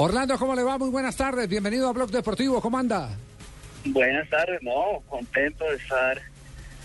Orlando, 0.00 0.38
¿cómo 0.38 0.54
le 0.54 0.62
va? 0.62 0.78
Muy 0.78 0.90
buenas 0.90 1.16
tardes. 1.16 1.48
Bienvenido 1.48 1.88
a 1.88 1.92
Blog 1.92 2.12
Deportivo. 2.12 2.60
¿Cómo 2.60 2.78
anda? 2.78 3.10
Buenas 3.84 4.30
tardes, 4.30 4.62
no, 4.62 5.02
contento 5.08 5.64
de 5.64 5.74
estar, 5.74 6.22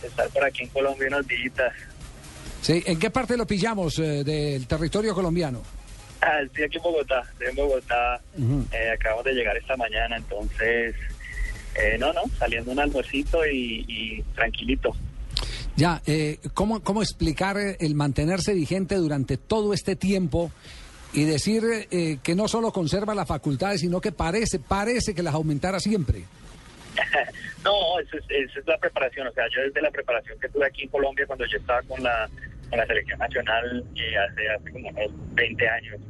de 0.01 0.07
estar 0.07 0.27
por 0.29 0.43
aquí 0.43 0.63
en 0.63 0.69
Colombia 0.69 1.09
unos 1.09 1.27
días. 1.27 1.73
Sí, 2.63 2.81
¿en 2.87 2.97
qué 2.97 3.11
parte 3.11 3.37
lo 3.37 3.45
pillamos 3.45 3.99
eh, 3.99 4.23
del 4.23 4.65
territorio 4.65 5.13
colombiano? 5.13 5.61
Ah, 6.21 6.41
estoy 6.41 6.63
aquí 6.63 6.77
en 6.77 6.83
Bogotá, 6.83 7.21
estoy 7.33 7.47
en 7.49 7.55
Bogotá, 7.55 8.21
eh, 8.71 8.91
acabamos 8.95 9.25
de 9.25 9.33
llegar 9.33 9.57
esta 9.57 9.77
mañana, 9.77 10.17
entonces, 10.17 10.95
eh, 11.75 11.97
no, 11.99 12.13
no, 12.13 12.21
saliendo 12.39 12.71
un 12.71 12.79
almuercito 12.79 13.45
y, 13.45 13.85
y 13.87 14.23
tranquilito. 14.33 14.89
Ya, 15.75 16.01
eh, 16.07 16.39
¿cómo, 16.55 16.81
¿cómo 16.81 17.03
explicar 17.03 17.57
el 17.79 17.93
mantenerse 17.93 18.55
vigente 18.55 18.95
durante 18.95 19.37
todo 19.37 19.71
este 19.73 19.95
tiempo 19.95 20.51
y 21.13 21.25
decir 21.25 21.63
eh, 21.91 22.17
que 22.23 22.35
no 22.35 22.47
solo 22.47 22.71
conserva 22.71 23.13
las 23.13 23.27
facultades, 23.27 23.81
sino 23.81 24.01
que 24.01 24.11
parece, 24.11 24.59
parece 24.59 25.13
que 25.13 25.23
las 25.23 25.33
aumentara 25.33 25.79
siempre? 25.79 26.23
no, 27.63 27.99
eso 27.99 28.17
es, 28.17 28.23
eso 28.29 28.59
es 28.59 28.67
la 28.67 28.77
preparación, 28.77 29.27
o 29.27 29.31
sea, 29.31 29.45
yo 29.55 29.61
desde 29.61 29.81
la 29.81 29.91
preparación 29.91 30.39
que 30.39 30.49
tuve 30.49 30.65
aquí 30.65 30.83
en 30.83 30.89
Colombia 30.89 31.25
cuando 31.25 31.45
yo 31.45 31.57
estaba 31.57 31.81
con 31.83 32.01
la, 32.03 32.29
con 32.69 32.79
la 32.79 32.85
selección 32.85 33.19
nacional 33.19 33.83
eh, 33.95 34.17
hace, 34.17 34.49
hace 34.49 34.71
como 34.71 34.89
unos 34.89 35.11
20 35.35 35.69
años, 35.69 36.01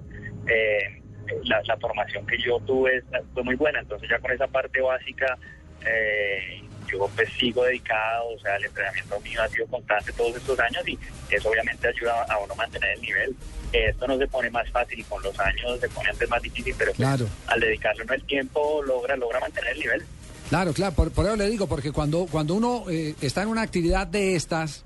eh, 0.47 1.01
la, 1.45 1.61
la 1.65 1.77
formación 1.77 2.25
que 2.25 2.37
yo 2.37 2.59
tuve 2.61 3.01
fue 3.33 3.43
muy 3.43 3.55
buena, 3.55 3.79
entonces 3.79 4.09
ya 4.09 4.19
con 4.19 4.31
esa 4.31 4.47
parte 4.47 4.81
básica 4.81 5.37
eh, 5.85 6.61
yo 6.93 7.09
pues 7.15 7.29
sigo 7.39 7.63
dedicado, 7.63 8.27
o 8.35 8.39
sea, 8.39 8.55
el 8.57 8.65
entrenamiento 8.65 9.19
mío 9.21 9.41
ha 9.41 9.47
sido 9.49 9.67
constante 9.67 10.11
todos 10.13 10.35
estos 10.35 10.59
años 10.59 10.87
y 10.87 10.97
eso 11.29 11.49
obviamente 11.49 11.87
ayuda 11.87 12.23
a 12.29 12.37
uno 12.37 12.53
a 12.53 12.55
mantener 12.57 12.91
el 12.91 13.01
nivel. 13.01 13.35
Esto 13.71 14.07
no 14.07 14.17
se 14.17 14.27
pone 14.27 14.49
más 14.51 14.69
fácil 14.69 14.99
y 14.99 15.03
con 15.03 15.21
los 15.23 15.37
años 15.39 15.79
se 15.79 15.89
pone 15.89 16.09
antes 16.09 16.29
más 16.29 16.41
difícil, 16.41 16.75
pero 16.77 16.91
pues, 16.91 16.97
Claro. 17.07 17.27
al 17.47 17.59
dedicarle 17.59 18.03
uno 18.03 18.13
el 18.13 18.23
tiempo 18.25 18.81
logra 18.83 19.15
logra 19.15 19.39
mantener 19.39 19.73
el 19.73 19.79
nivel. 19.79 20.03
Claro, 20.49 20.73
claro, 20.73 20.93
por, 20.93 21.11
por 21.11 21.25
eso 21.25 21.35
le 21.35 21.49
digo, 21.49 21.65
porque 21.67 21.91
cuando, 21.91 22.27
cuando 22.29 22.53
uno 22.53 22.85
eh, 22.89 23.15
está 23.21 23.41
en 23.41 23.47
una 23.47 23.63
actividad 23.63 24.05
de 24.05 24.35
estas, 24.35 24.83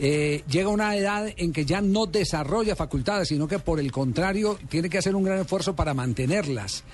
eh, 0.00 0.44
llega 0.48 0.68
una 0.68 0.94
edad 0.94 1.26
en 1.36 1.52
que 1.52 1.64
ya 1.64 1.80
no 1.80 2.06
desarrolla 2.06 2.76
facultades, 2.76 3.26
sino 3.28 3.48
que 3.48 3.58
por 3.58 3.80
el 3.80 3.90
contrario 3.90 4.56
tiene 4.68 4.88
que 4.88 4.98
hacer 4.98 5.16
un 5.16 5.24
gran 5.24 5.40
esfuerzo 5.40 5.74
para 5.74 5.92
mantenerlas. 5.92 6.84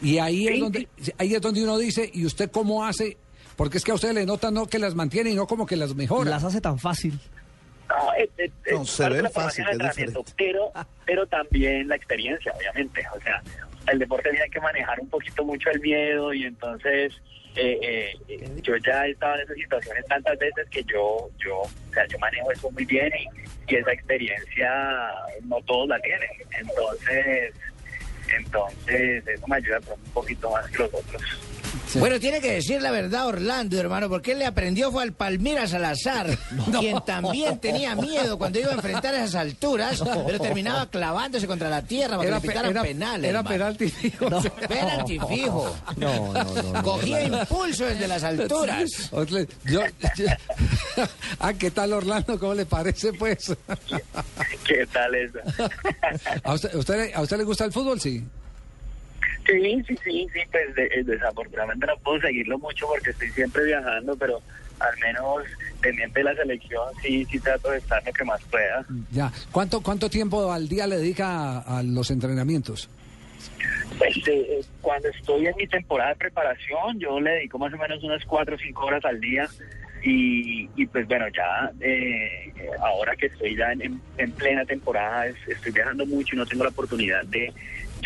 Y 0.00 0.18
ahí 0.18 0.46
es 0.46 0.60
donde, 0.60 0.88
ahí 1.18 1.34
es 1.34 1.40
donde 1.40 1.62
uno 1.64 1.76
dice, 1.78 2.08
¿y 2.12 2.24
usted 2.24 2.50
cómo 2.52 2.84
hace? 2.84 3.16
Porque 3.62 3.78
es 3.78 3.84
que 3.84 3.92
a 3.92 3.94
usted 3.94 4.10
le 4.12 4.26
nota 4.26 4.50
no 4.50 4.66
que 4.66 4.80
las 4.80 4.96
mantiene 4.96 5.30
y 5.30 5.34
no 5.36 5.46
como 5.46 5.64
que 5.66 5.76
las 5.76 5.94
mejora. 5.94 6.28
Las 6.30 6.42
hace 6.42 6.60
tan 6.60 6.80
fácil. 6.80 7.16
No, 7.88 8.12
es, 8.14 8.28
es- 8.36 8.50
No, 8.72 8.84
se 8.84 9.08
ve 9.08 9.16
de 9.18 9.22
la 9.22 9.30
fácil, 9.30 9.64
es 9.70 10.24
pero, 10.36 10.72
pero 11.06 11.24
también 11.28 11.86
la 11.86 11.94
experiencia, 11.94 12.52
obviamente. 12.56 13.04
O 13.16 13.20
sea, 13.20 13.40
el 13.86 14.00
deporte 14.00 14.30
tiene 14.30 14.50
que 14.50 14.58
manejar 14.60 14.98
un 14.98 15.08
poquito 15.08 15.44
mucho 15.44 15.70
el 15.70 15.78
miedo 15.80 16.34
y 16.34 16.42
entonces 16.44 17.12
eh, 17.54 17.78
eh, 18.28 18.50
yo 18.62 18.74
ya 18.78 19.06
he 19.06 19.12
estado 19.12 19.36
en 19.36 19.40
esas 19.42 19.56
situaciones 19.56 20.04
tantas 20.06 20.36
veces 20.40 20.68
que 20.68 20.82
yo, 20.82 21.30
yo, 21.38 21.58
o 21.60 21.70
sea, 21.94 22.04
yo 22.08 22.18
manejo 22.18 22.50
eso 22.50 22.68
muy 22.72 22.84
bien 22.84 23.12
y, 23.16 23.72
y 23.72 23.76
esa 23.76 23.92
experiencia 23.92 24.72
no 25.44 25.60
todos 25.62 25.86
la 25.88 26.00
tienen. 26.00 26.28
Entonces, 26.58 27.54
entonces 28.36 29.24
eso 29.28 29.46
me 29.46 29.54
ayuda 29.54 29.78
un 29.94 30.10
poquito 30.12 30.50
más 30.50 30.68
que 30.72 30.78
los 30.78 30.92
otros. 30.94 31.22
Bueno, 31.94 32.18
tiene 32.20 32.40
que 32.40 32.52
decir 32.52 32.80
la 32.82 32.90
verdad 32.90 33.26
Orlando, 33.26 33.78
hermano, 33.78 34.08
porque 34.08 34.32
él 34.32 34.38
le 34.40 34.46
aprendió 34.46 34.90
fue 34.92 35.02
al 35.02 35.12
Palmira 35.12 35.66
Salazar, 35.66 36.26
quien 36.80 37.00
también 37.04 37.58
tenía 37.58 37.94
miedo 37.94 38.38
cuando 38.38 38.58
iba 38.58 38.70
a 38.70 38.74
enfrentar 38.74 39.14
esas 39.14 39.34
alturas, 39.36 40.02
pero 40.26 40.38
terminaba 40.40 40.86
clavándose 40.86 41.46
contra 41.46 41.68
la 41.70 41.82
tierra 41.82 42.16
para 42.18 42.40
que 42.40 42.48
le 42.48 42.52
era- 42.70 42.82
penal. 42.82 43.24
era 43.24 43.42
penalti 43.42 43.88
fijo. 43.88 44.28
Penalti 44.68 45.18
fijo. 45.28 45.76
No, 45.96 46.32
no, 46.32 46.44
no. 46.44 46.62
no. 46.72 46.82
Cogía 46.82 47.22
impulso 47.24 47.84
desde 47.86 48.08
las 48.08 48.22
alturas. 48.24 48.90
Otle, 49.12 49.46
yo- 49.64 49.82
yo- 50.16 50.26
ah, 51.40 51.52
¿qué 51.54 51.70
tal 51.70 51.92
Orlando? 51.92 52.38
¿Cómo 52.38 52.54
le 52.54 52.66
parece, 52.66 53.12
pues? 53.12 53.54
¿Qué 54.64 54.86
tal 54.92 55.14
eso? 55.14 55.38
¿A 56.44 56.54
usted, 56.54 56.74
a 56.74 56.78
usted- 56.78 57.12
a 57.14 57.20
usted 57.22 57.36
le 57.38 57.44
gusta 57.44 57.64
el 57.64 57.72
fútbol? 57.72 58.00
Sí. 58.00 58.22
Sí, 59.46 59.82
sí, 59.86 59.96
sí, 60.04 60.28
sí, 60.32 60.40
pues 60.50 60.74
de- 60.74 60.86
eh, 60.86 61.02
desafortunadamente 61.04 61.86
no 61.86 61.96
puedo 61.98 62.20
seguirlo 62.20 62.58
mucho 62.58 62.86
porque 62.86 63.10
estoy 63.10 63.28
siempre 63.30 63.64
viajando, 63.64 64.16
pero 64.16 64.40
al 64.78 64.98
menos 65.00 65.44
pendiente 65.80 66.20
de 66.20 66.24
la 66.24 66.34
selección 66.34 66.82
sí, 67.02 67.24
sí 67.30 67.38
trato 67.40 67.70
de 67.70 67.78
estar 67.78 68.04
lo 68.04 68.12
que 68.12 68.24
más 68.24 68.40
pueda. 68.50 68.84
Ya. 69.10 69.32
¿Cuánto, 69.50 69.80
cuánto 69.80 70.08
tiempo 70.08 70.52
al 70.52 70.68
día 70.68 70.86
le 70.86 70.96
dedica 70.98 71.58
a, 71.58 71.78
a 71.78 71.82
los 71.82 72.10
entrenamientos? 72.10 72.88
Eh, 74.26 74.60
cuando 74.80 75.08
estoy 75.08 75.46
en 75.46 75.54
mi 75.56 75.66
temporada 75.66 76.10
de 76.10 76.16
preparación, 76.16 76.98
yo 76.98 77.20
le 77.20 77.30
dedico 77.32 77.58
más 77.58 77.72
o 77.72 77.76
menos 77.78 78.02
unas 78.02 78.24
cuatro 78.24 78.56
o 78.56 78.58
cinco 78.58 78.86
horas 78.86 79.04
al 79.04 79.20
día 79.20 79.46
y, 80.02 80.68
y 80.76 80.86
pues 80.86 81.06
bueno, 81.06 81.26
ya 81.28 81.70
eh, 81.80 82.52
ahora 82.80 83.14
que 83.14 83.26
estoy 83.26 83.56
ya 83.56 83.72
en, 83.72 84.00
en 84.18 84.32
plena 84.32 84.64
temporada, 84.64 85.26
es- 85.26 85.36
estoy 85.48 85.72
viajando 85.72 86.04
mucho 86.06 86.34
y 86.34 86.38
no 86.38 86.46
tengo 86.46 86.64
la 86.64 86.70
oportunidad 86.70 87.24
de, 87.26 87.52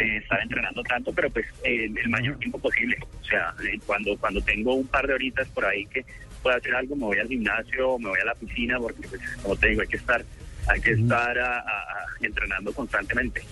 de 0.05 0.17
estar 0.19 0.41
entrenando 0.41 0.83
tanto, 0.85 1.13
pero 1.13 1.29
pues 1.31 1.47
eh, 1.65 1.87
el 2.03 2.09
mayor 2.09 2.37
tiempo 2.39 2.59
posible. 2.59 2.97
O 3.21 3.25
sea, 3.25 3.55
eh, 3.65 3.79
cuando, 3.87 4.17
cuando 4.19 4.41
tengo 4.43 4.75
un 4.75 4.87
par 4.87 5.07
de 5.07 5.15
horitas 5.15 5.49
por 5.49 5.65
ahí 5.65 5.85
que 5.87 6.05
pueda 6.43 6.57
hacer 6.59 6.75
algo, 6.75 6.95
me 6.97 7.05
voy 7.07 7.19
al 7.19 7.29
gimnasio, 7.29 7.91
o 7.93 7.99
me 7.99 8.09
voy 8.11 8.19
a 8.21 8.25
la 8.27 8.35
piscina, 8.35 8.79
porque 8.79 9.09
pues, 9.09 9.21
como 9.43 9.57
te 9.57 9.69
digo, 9.69 9.83
hay 9.83 9.89
que 9.89 9.97
estar, 9.97 10.25
hay 10.69 10.81
que 10.81 10.93
estar 10.93 11.39
a- 11.39 11.59
a- 11.59 11.61
a- 11.61 12.07
entrenando 12.27 12.73
constantemente. 12.73 13.43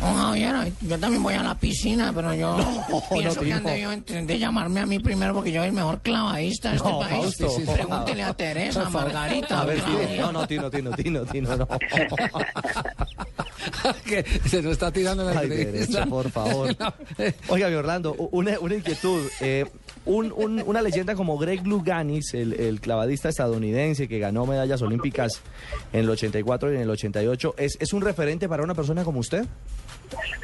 Oh, 0.00 0.12
Javier, 0.12 0.72
yo 0.80 0.98
también 0.98 1.22
voy 1.22 1.34
a 1.34 1.42
la 1.44 1.54
piscina, 1.56 2.12
pero 2.12 2.34
yo 2.34 2.56
pienso 3.14 3.40
que 3.40 3.52
han 3.52 3.62
debido 3.62 3.92
de 4.26 4.38
llamarme 4.40 4.80
a 4.80 4.86
mí 4.86 4.98
primero 4.98 5.32
porque 5.34 5.52
yo 5.52 5.60
soy 5.60 5.68
el 5.68 5.74
mejor 5.74 6.00
clavadista 6.02 6.70
de 6.70 6.76
este 6.76 6.88
No, 6.88 6.98
país. 6.98 7.36
Fausto. 7.38 7.72
Pregúntele 7.72 8.22
a 8.24 8.34
Teresa, 8.34 8.90
Margarita. 8.90 9.60
A 9.60 9.64
ver, 9.64 9.78
Claudia. 9.78 10.08
Tino. 10.08 10.22
No, 10.26 10.32
no, 10.32 10.46
Tino, 10.48 10.68
Tino, 10.70 10.90
Tino, 10.90 11.24
Tino, 11.24 11.56
no. 11.56 11.68
que 14.06 14.24
se 14.48 14.62
nos 14.62 14.72
está 14.72 14.90
tirando 14.92 15.24
la 15.24 15.38
Ay, 15.40 15.48
derecho, 15.48 16.06
por 16.08 16.30
favor. 16.30 16.74
Oiga, 17.48 17.68
mi 17.68 17.74
Orlando, 17.74 18.14
una, 18.32 18.58
una 18.60 18.74
inquietud. 18.74 19.28
eh, 19.40 19.66
un- 20.06 20.32
un- 20.32 20.62
una 20.66 20.82
leyenda 20.82 21.14
como 21.14 21.38
Greg 21.38 21.66
Luganis, 21.66 22.34
el, 22.34 22.80
clavadista 22.80 23.28
estadounidense 23.28 24.06
que 24.08 24.18
ganó 24.18 24.44
medallas 24.46 24.82
olímpicas 24.82 25.42
en 25.92 26.00
el 26.00 26.10
84 26.10 26.72
y 26.72 26.76
en 26.76 26.82
el 26.82 26.90
88, 26.90 27.54
¿es, 27.58 27.76
es 27.80 27.92
un 27.92 28.02
referente 28.02 28.48
para 28.48 28.62
una 28.62 28.74
persona 28.74 29.04
como 29.04 29.20
usted? 29.20 29.44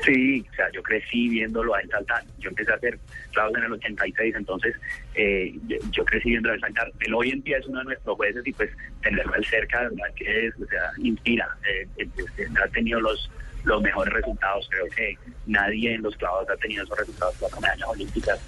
Sí, 0.05 0.45
o 0.51 0.55
sea, 0.55 0.67
yo 0.73 0.83
crecí 0.83 1.29
viéndolo 1.29 1.75
a 1.75 1.81
él 1.81 1.89
saltar. 1.91 2.25
Yo 2.39 2.49
empecé 2.49 2.73
a 2.73 2.77
hacer 2.77 2.99
clavos 3.33 3.57
en 3.59 3.65
el 3.65 3.73
86, 3.73 4.35
entonces 4.37 4.75
eh, 5.15 5.55
yo, 5.93 6.05
crecí 6.05 6.31
viéndolo 6.31 6.53
a 6.53 6.57
él 6.57 6.61
saltar. 6.63 6.91
Él 7.01 7.15
hoy 7.15 7.31
en 7.31 7.43
día 7.43 7.59
es 7.59 7.67
uno 7.67 7.81
de 7.81 7.85
nuestros 7.85 8.17
jueces 8.17 8.47
y 8.47 8.53
pues 8.53 8.71
tenerlo 9.03 9.35
él 9.35 9.45
cerca, 9.45 9.81
de 9.83 9.91
verdad 9.91 10.15
que 10.17 10.47
es, 10.47 10.55
o 10.55 10.67
sea, 10.67 10.91
inspira. 10.99 11.47
Eh, 11.69 11.87
eh, 11.99 12.09
eh, 12.39 12.47
ha 12.65 12.69
tenido 12.69 13.01
los 13.01 13.31
los 13.65 13.83
mejores 13.83 14.15
resultados. 14.15 14.67
Creo 14.71 14.87
que 14.97 15.19
nadie 15.47 15.95
en 15.95 16.01
los 16.03 16.17
clavos 16.17 16.49
ha 16.49 16.57
tenido 16.57 16.83
esos 16.83 16.97
resultados 16.99 17.39
las 17.43 17.61
medallas 17.61 17.89
olímpicas. 17.89 18.41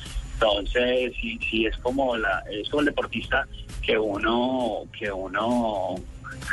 Entonces, 0.43 1.12
sí, 1.21 1.39
sí 1.49 1.67
es 1.67 1.77
como 1.79 2.17
la, 2.17 2.43
es 2.50 2.69
como 2.69 2.81
el 2.81 2.87
deportista 2.87 3.47
que 3.81 3.99
uno, 3.99 4.83
que 4.99 5.11
uno 5.12 5.94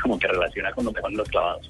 como 0.04 0.20
que 0.20 0.28
relaciona 0.28 0.72
con 0.74 0.86
lo 0.86 0.92
mejor 0.92 1.12
en 1.12 1.18
los 1.18 1.30
clavados. 1.30 1.68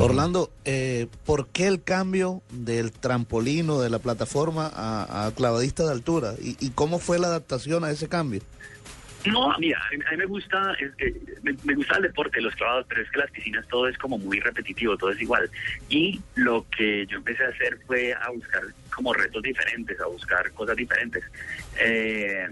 Orlando, 0.00 0.50
eh, 0.64 1.08
¿por 1.26 1.48
qué 1.48 1.66
el 1.66 1.82
cambio 1.82 2.42
del 2.50 2.92
trampolín 2.92 3.68
o 3.70 3.80
de 3.80 3.90
la 3.90 3.98
plataforma 3.98 4.70
a, 4.74 5.26
a 5.26 5.32
clavadista 5.32 5.84
de 5.84 5.92
altura? 5.92 6.34
¿Y, 6.40 6.56
y 6.64 6.70
cómo 6.70 6.98
fue 6.98 7.18
la 7.18 7.26
adaptación 7.26 7.84
a 7.84 7.90
ese 7.90 8.08
cambio? 8.08 8.40
No, 9.26 9.54
mira, 9.58 9.80
a 9.86 9.90
mí, 10.10 10.16
me 10.18 10.26
gusta 10.26 10.76
me, 11.42 11.54
me 11.64 11.74
gusta 11.74 11.96
el 11.96 12.02
deporte, 12.02 12.40
los 12.40 12.54
clavados, 12.54 12.84
pero 12.88 13.02
es 13.02 13.10
que 13.10 13.18
las 13.18 13.30
piscinas 13.30 13.66
todo 13.68 13.88
es 13.88 13.96
como 13.98 14.18
muy 14.18 14.38
repetitivo, 14.40 14.96
todo 14.96 15.10
es 15.10 15.20
igual. 15.20 15.50
Y 15.88 16.20
lo 16.34 16.66
que 16.76 17.06
yo 17.06 17.16
empecé 17.18 17.44
a 17.44 17.48
hacer 17.48 17.78
fue 17.86 18.12
a 18.12 18.28
buscar 18.30 18.62
como 18.94 19.12
retos 19.14 19.42
diferentes, 19.42 19.98
a 20.00 20.06
buscar 20.06 20.50
cosas 20.52 20.76
diferentes. 20.76 21.24
Eh, 21.80 22.48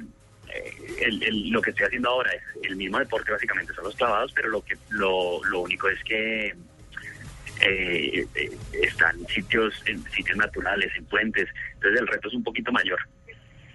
eh, 0.49 0.77
el- 1.03 1.23
el- 1.23 1.51
lo 1.51 1.61
que 1.61 1.71
estoy 1.71 1.87
haciendo 1.87 2.09
ahora 2.11 2.31
es 2.33 2.43
el 2.63 2.77
mismo 2.77 2.99
deporte, 2.99 3.33
básicamente 3.33 3.75
son 3.75 3.85
los 3.85 3.97
clavados, 3.97 4.33
pero 4.33 4.49
lo 4.49 4.65
que 4.65 4.77
lo, 4.91 5.45
lo 5.45 5.61
único 5.61 5.89
es 5.89 6.03
que 6.05 6.55
eh, 7.61 8.27
eh, 8.35 8.51
están 8.83 9.17
sitios 9.29 9.75
en 9.87 10.03
sitios 10.11 10.37
naturales, 10.37 10.91
en 10.97 11.05
puentes, 11.05 11.49
entonces 11.75 12.01
el 12.01 12.07
reto 12.09 12.29
es 12.29 12.35
un 12.35 12.43
poquito 12.43 12.73
mayor. 12.73 12.99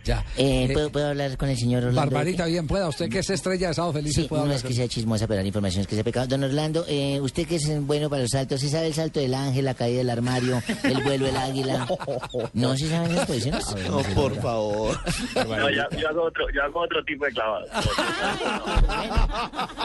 Ya. 0.08 0.24
Eh, 0.38 0.68
Eh, 0.70 0.74
¿puedo, 0.74 0.90
puedo 0.90 1.08
hablar 1.10 1.38
con 1.38 1.50
el 1.50 1.58
señor 1.58 1.84
Orlando? 1.84 2.00
Barbarita, 2.16 2.46
bien 2.46 2.66
pueda. 2.66 2.88
Usted 2.88 3.10
que 3.10 3.20
es 3.20 3.30
estrella 3.30 3.68
de 3.68 3.74
Sábado 3.74 3.94
Felices 3.94 4.24
Sí, 4.24 4.30
puede 4.30 4.40
no 4.40 4.44
hablar 4.44 4.58
es 4.58 4.64
que 4.64 4.74
sea 4.74 4.88
chismosa, 4.88 5.28
pero 5.28 5.42
la 5.42 5.48
información 5.48 5.82
es 5.82 5.88
que 5.88 5.96
sea 5.96 6.04
pecado. 6.06 6.28
Don 6.28 6.44
Orlando, 6.46 6.86
eh, 6.88 7.20
usted 7.22 7.46
que 7.46 7.58
es 7.58 7.86
bueno 7.86 8.10
para 8.10 8.22
los 8.22 8.32
saltos, 8.32 8.62
¿sí 8.62 8.70
sabe 8.70 8.88
el 8.88 8.94
salto 8.94 9.20
del 9.20 9.34
ángel, 9.34 9.66
la 9.66 9.74
caída 9.74 9.98
del 9.98 10.10
armario, 10.10 10.64
el 10.84 11.04
vuelo 11.04 11.26
del 11.26 11.36
águila? 11.38 11.86
¿No 12.54 12.78
se 12.78 12.90
saben 12.90 13.12
esas 13.12 13.26
posiciones? 13.28 13.66
No, 13.90 13.98
por 14.16 14.36
favor. 14.42 14.98
No, 15.36 15.70
yo, 15.70 15.84
yo 16.00 16.08
hago 16.10 16.24
otro, 16.24 16.46
yo 16.56 16.64
hago 16.64 16.80
otro 16.82 17.04
tipo 17.04 17.26
de 17.26 17.32
clavados. 17.34 17.70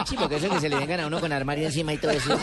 Sí, 0.07 0.15
porque 0.17 0.37
eso 0.37 0.49
que 0.49 0.59
se 0.61 0.69
le 0.69 0.77
vengan 0.77 1.01
a 1.01 1.07
uno 1.07 1.19
con 1.19 1.31
armario 1.33 1.65
encima 1.67 1.93
y 1.93 1.97
todo 1.97 2.11
eso. 2.11 2.37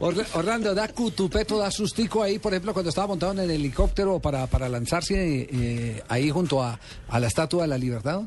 Orla- 0.00 0.26
Orlando, 0.34 0.74
da 0.74 0.88
cutupeto, 0.88 1.58
da 1.58 1.70
sustico 1.70 2.22
ahí, 2.22 2.38
por 2.38 2.52
ejemplo, 2.52 2.72
cuando 2.72 2.90
estaba 2.90 3.08
montado 3.08 3.32
en 3.32 3.40
el 3.40 3.50
helicóptero 3.50 4.18
para, 4.20 4.46
para 4.46 4.68
lanzarse 4.92 5.48
eh, 5.50 6.02
ahí 6.08 6.30
junto 6.30 6.62
a, 6.62 6.78
a 7.08 7.18
la 7.18 7.26
Estatua 7.26 7.62
de 7.62 7.68
la 7.68 7.78
Libertad. 7.78 8.22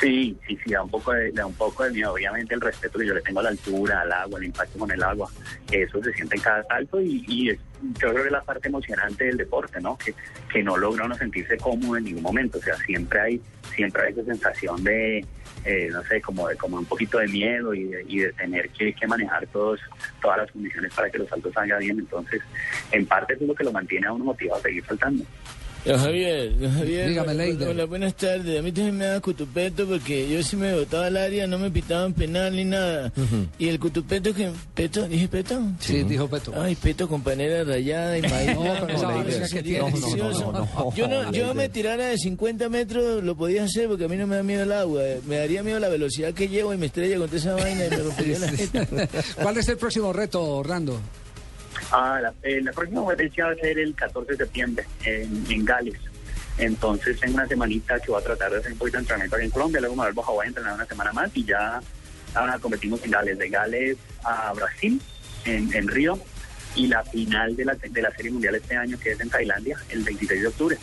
Sí, 0.00 0.36
sí, 0.46 0.58
sí, 0.64 0.72
da 0.72 0.82
un 0.82 0.90
poco 0.90 1.12
de, 1.12 1.30
da 1.32 1.46
un 1.46 1.54
poco 1.54 1.84
de 1.84 1.90
miedo. 1.90 2.12
Obviamente 2.12 2.54
el 2.54 2.60
respeto 2.60 2.98
que 2.98 3.06
yo 3.06 3.14
le 3.14 3.22
tengo 3.22 3.40
a 3.40 3.44
la 3.44 3.48
altura, 3.50 4.00
al 4.00 4.12
agua, 4.12 4.38
el 4.38 4.46
impacto 4.46 4.78
con 4.78 4.90
el 4.90 5.02
agua, 5.02 5.30
eso 5.70 6.02
se 6.02 6.12
siente 6.12 6.36
en 6.36 6.42
cada 6.42 6.64
salto 6.64 7.00
y, 7.00 7.24
y 7.28 7.50
es, 7.50 7.58
yo 8.00 8.10
creo 8.10 8.14
que 8.14 8.26
es 8.26 8.32
la 8.32 8.42
parte 8.42 8.68
emocionante 8.68 9.24
del 9.24 9.36
deporte, 9.36 9.80
¿no? 9.80 9.96
Que, 9.96 10.14
que 10.52 10.62
no 10.62 10.76
logra 10.76 11.04
uno 11.04 11.14
sentirse 11.16 11.56
cómodo 11.58 11.96
en 11.96 12.04
ningún 12.04 12.22
momento. 12.22 12.58
O 12.58 12.62
sea, 12.62 12.76
siempre 12.78 13.20
hay, 13.20 13.40
siempre 13.74 14.02
hay 14.02 14.12
esa 14.12 14.24
sensación 14.24 14.82
de, 14.82 15.24
eh, 15.64 15.88
no 15.92 16.02
sé, 16.04 16.20
como 16.20 16.48
de 16.48 16.56
como 16.56 16.78
un 16.78 16.86
poquito 16.86 17.18
de 17.18 17.28
miedo 17.28 17.72
y 17.72 17.84
de, 17.84 18.04
y 18.08 18.18
de 18.18 18.32
tener 18.32 18.70
que, 18.70 18.92
que 18.94 19.06
manejar 19.06 19.46
todos, 19.48 19.80
todas 20.20 20.38
las 20.38 20.50
condiciones 20.50 20.92
para 20.92 21.08
que 21.08 21.18
los 21.18 21.28
saltos 21.28 21.52
salgan 21.52 21.78
bien. 21.78 21.98
Entonces, 22.00 22.42
en 22.90 23.06
parte 23.06 23.34
es 23.34 23.40
lo 23.42 23.54
que 23.54 23.64
lo 23.64 23.72
mantiene 23.72 24.08
a 24.08 24.12
uno 24.12 24.24
motivado 24.24 24.58
a 24.58 24.62
seguir 24.62 24.84
saltando. 24.84 25.24
Don 25.84 25.98
Javier, 25.98 26.58
don 26.58 26.72
Javier. 26.72 27.08
Dígame, 27.10 27.34
Leider. 27.34 27.68
hola, 27.68 27.84
buenas 27.84 28.14
tardes. 28.14 28.58
A 28.58 28.62
mí 28.62 28.72
también 28.72 28.96
me 28.96 29.04
da 29.04 29.20
cutupeto 29.20 29.86
porque 29.86 30.26
yo 30.30 30.42
sí 30.42 30.56
me 30.56 30.72
botaba 30.74 31.06
al 31.06 31.16
área, 31.18 31.46
no 31.46 31.58
me 31.58 31.70
pitaban 31.70 32.14
penal 32.14 32.56
ni 32.56 32.64
nada. 32.64 33.12
Y 33.58 33.68
el 33.68 33.78
cutupeto 33.78 34.32
que... 34.32 34.50
¿Peto? 34.74 35.06
¿Dije 35.06 35.28
peto? 35.28 35.60
Sí, 35.80 36.02
dijo 36.04 36.26
Peto. 36.26 36.54
Ay, 36.56 36.74
peto 36.74 37.06
con 37.06 37.22
panera 37.22 37.64
rayada 37.64 38.16
y 38.16 38.22
maíz. 38.22 38.54
No, 38.64 38.88
esa 38.88 39.10
no, 39.10 39.24
que 39.24 39.62
tiene. 39.62 39.92
Yo, 40.96 41.08
no, 41.08 41.32
yo 41.32 41.54
me 41.54 41.68
tirara 41.68 42.06
de 42.06 42.16
50 42.18 42.68
metros, 42.68 43.22
lo 43.22 43.34
podía 43.36 43.64
hacer 43.64 43.88
porque 43.88 44.04
a 44.04 44.08
mí 44.08 44.16
no 44.16 44.26
me 44.26 44.36
da 44.36 44.42
miedo 44.42 44.62
el 44.62 44.72
agua. 44.72 45.02
Me 45.26 45.36
daría 45.36 45.62
miedo 45.62 45.78
la 45.80 45.88
velocidad 45.88 46.32
que 46.32 46.48
llevo 46.48 46.72
y 46.72 46.78
me 46.78 46.86
estrella 46.86 47.18
contra 47.18 47.36
esa 47.38 47.54
vaina 47.54 47.86
y 47.86 47.90
me 47.90 47.96
rompería 48.04 48.38
la 48.38 48.48
jeta. 48.48 48.86
¿Cuál 49.42 49.58
es 49.58 49.68
el 49.68 49.76
próximo 49.76 50.12
reto, 50.12 50.42
Orlando? 50.42 50.98
Ah, 51.96 52.18
la, 52.20 52.34
eh, 52.42 52.60
próxima 52.74 53.02
competencia 53.02 53.44
va 53.44 53.52
a 53.52 53.54
ser 53.54 53.78
el 53.78 53.94
14 53.94 54.32
de 54.32 54.36
septiembre 54.38 54.84
en, 55.04 55.64
Gales. 55.64 56.00
Entonces, 56.58 57.22
en 57.22 57.34
una 57.34 57.46
semanita 57.46 58.00
que 58.00 58.10
voy 58.10 58.20
a 58.20 58.24
tratar 58.24 58.50
de 58.50 58.58
hacer 58.58 58.72
un 58.72 58.78
poquito 58.78 58.96
de 58.96 59.02
entrenamiento 59.02 59.36
aquí 59.36 59.44
en 59.44 59.50
Colombia, 59.52 59.80
luego 59.80 59.94
me 59.94 60.02
vuelvo 60.02 60.22
a 60.22 60.24
Hawái 60.24 60.46
a 60.46 60.48
entrenar 60.48 60.74
una 60.74 60.86
semana 60.86 61.12
más 61.12 61.30
y 61.34 61.44
ya 61.44 61.80
ahora 62.34 62.58
competimos 62.58 63.00
en 63.04 63.12
Gales, 63.12 63.38
de 63.38 63.48
Gales 63.48 63.96
a 64.24 64.52
Brasil, 64.54 65.00
en, 65.44 65.72
en 65.72 65.86
Río, 65.86 66.18
y 66.74 66.88
la 66.88 67.04
final 67.04 67.54
de 67.54 67.64
la, 67.64 67.74
de 67.74 68.02
la 68.02 68.10
Serie 68.10 68.32
Mundial 68.32 68.56
este 68.56 68.76
año, 68.76 68.98
que 68.98 69.12
es 69.12 69.20
en 69.20 69.30
Tailandia, 69.30 69.78
el 69.90 70.02
26 70.02 70.40
de 70.40 70.48
octubre. 70.48 70.78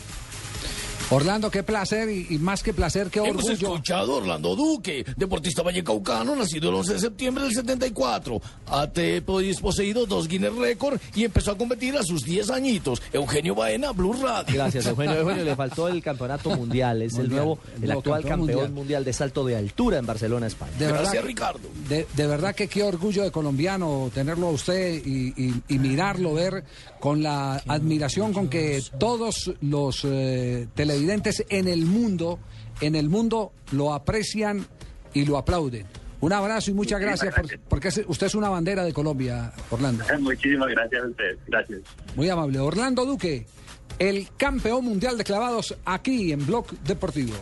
Orlando, 1.12 1.50
qué 1.50 1.62
placer 1.62 2.08
y, 2.08 2.26
y 2.30 2.38
más 2.38 2.62
que 2.62 2.72
placer, 2.72 3.08
qué 3.10 3.18
Hemos 3.20 3.44
orgullo. 3.44 3.52
escuchado 3.74 4.14
a 4.14 4.16
Orlando 4.16 4.56
Duque, 4.56 5.04
deportista 5.16 5.62
vallecaucano, 5.62 6.34
nacido 6.34 6.70
el 6.70 6.76
11 6.76 6.94
de 6.94 6.98
septiembre 7.00 7.44
del 7.44 7.52
74. 7.52 8.40
Ha 8.66 8.88
poseído 9.60 10.06
dos 10.06 10.26
Guinness 10.28 10.54
Record 10.54 10.98
y 11.14 11.24
empezó 11.24 11.50
a 11.52 11.58
competir 11.58 11.96
a 11.96 12.02
sus 12.02 12.22
10 12.24 12.50
añitos. 12.50 13.02
Eugenio 13.12 13.54
Baena, 13.54 13.92
Blue 13.92 14.14
Radio. 14.14 14.54
Gracias, 14.54 14.86
Eugenio. 14.86 15.16
Eugenio, 15.20 15.44
le 15.44 15.54
faltó 15.56 15.88
el 15.88 16.02
campeonato 16.02 16.48
mundial. 16.50 17.02
Es 17.02 17.14
el 17.18 17.28
nuevo, 17.28 17.58
el 17.82 17.90
actual 17.90 18.22
campeón 18.22 18.38
campeón 18.40 18.56
mundial. 18.58 18.72
mundial. 18.72 19.04
de 19.04 19.12
salto 19.12 19.44
de 19.44 19.56
altura 19.56 19.98
en 19.98 20.06
Barcelona, 20.06 20.46
España. 20.46 20.72
De 20.78 20.86
verdad, 20.86 21.00
Gracias, 21.02 21.22
que- 21.22 21.28
Ricardo. 21.28 21.68
De, 21.88 22.06
de 22.16 22.26
verdad 22.26 22.54
que 22.54 22.68
qué 22.68 22.82
orgullo 22.84 23.22
de 23.22 23.30
colombiano 23.30 24.10
tenerlo 24.14 24.46
a 24.46 24.50
usted 24.52 25.02
y, 25.04 25.34
y- 25.36 25.62
y 25.68 25.78
mirarlo, 25.78 26.32
ver 26.34 26.64
con 27.00 27.22
la 27.22 27.56
admiración 27.66 28.32
con 28.32 28.48
que 28.48 28.82
todos 28.98 29.52
los 29.60 30.00
eh, 30.04 30.68
televidentes 30.74 31.01
en 31.10 31.68
el 31.68 31.84
mundo, 31.86 32.38
en 32.80 32.94
el 32.94 33.08
mundo 33.08 33.52
lo 33.72 33.92
aprecian 33.94 34.66
y 35.14 35.24
lo 35.24 35.38
aplauden. 35.38 35.86
Un 36.20 36.32
abrazo 36.32 36.70
y 36.70 36.74
muchas 36.74 37.00
gracias, 37.00 37.34
por- 37.34 37.42
gracias. 37.48 37.60
porque 37.68 37.88
usted 38.06 38.26
es 38.28 38.34
una 38.34 38.48
bandera 38.48 38.84
de 38.84 38.92
Colombia, 38.92 39.52
Orlando. 39.70 40.04
Muchísimas 40.20 40.68
gracias 40.70 41.02
a 41.02 41.06
ustedes. 41.08 41.38
Gracias. 41.48 41.80
Muy 42.14 42.28
amable. 42.28 42.60
Orlando 42.60 43.04
Duque, 43.04 43.46
el 43.98 44.28
campeón 44.36 44.84
mundial 44.84 45.18
de 45.18 45.24
clavados 45.24 45.76
aquí 45.84 46.32
en 46.32 46.46
Blog 46.46 46.66
Deportivo. 46.84 47.34